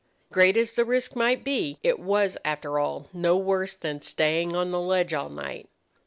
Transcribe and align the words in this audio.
Great 0.31 0.57
as 0.57 0.73
the 0.73 0.83
risk 0.83 1.15
might 1.15 1.43
be, 1.43 1.77
it 1.83 1.99
was, 1.99 2.35
after 2.43 2.79
all, 2.79 3.05
no 3.13 3.37
worse 3.37 3.75
than 3.75 4.01
staying 4.01 4.55
on 4.55 4.71
the 4.71 4.79
ledge 4.81 5.13
all 5.13 5.29
night. 5.29 5.69